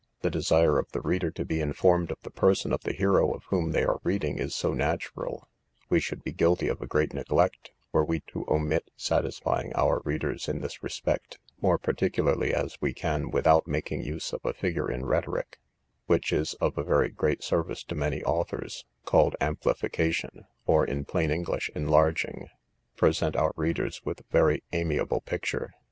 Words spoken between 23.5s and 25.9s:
readers with a very amiable picture.